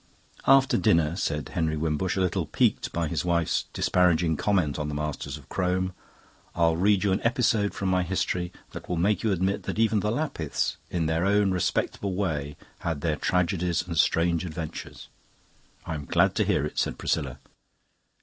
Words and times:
"After 0.47 0.77
dinner," 0.79 1.15
said 1.15 1.49
Henry 1.49 1.77
Wimbush, 1.77 2.17
a 2.17 2.21
little 2.21 2.47
piqued 2.47 2.91
by 2.91 3.07
his 3.07 3.23
wife's 3.23 3.65
disparaging 3.71 4.35
comment 4.35 4.79
on 4.79 4.87
the 4.89 4.95
masters 4.95 5.37
of 5.37 5.47
Crome, 5.47 5.93
"I'll 6.55 6.75
read 6.75 7.03
you 7.03 7.11
an 7.11 7.21
episode 7.21 7.75
from 7.75 7.89
my 7.89 8.01
History 8.01 8.51
that 8.71 8.89
will 8.89 8.95
make 8.97 9.21
you 9.21 9.31
admit 9.31 9.61
that 9.65 9.77
even 9.77 9.99
the 9.99 10.09
Lapiths, 10.09 10.77
in 10.89 11.05
their 11.05 11.23
own 11.27 11.51
respectable 11.51 12.15
way, 12.15 12.57
had 12.79 13.01
their 13.01 13.15
tragedies 13.15 13.83
and 13.85 13.95
strange 13.95 14.43
adventures." 14.43 15.07
"I'm 15.85 16.05
glad 16.05 16.33
to 16.37 16.45
hear 16.45 16.65
it," 16.65 16.79
said 16.79 16.97
Priscilla. 16.97 17.37